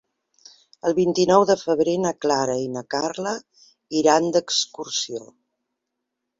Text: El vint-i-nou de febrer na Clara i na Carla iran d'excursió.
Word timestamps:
El 0.89 0.95
vint-i-nou 0.99 1.45
de 1.49 1.57
febrer 1.65 1.93
na 2.07 2.15
Clara 2.25 2.57
i 2.63 2.65
na 2.79 2.85
Carla 2.95 3.35
iran 4.03 4.29
d'excursió. 4.39 5.25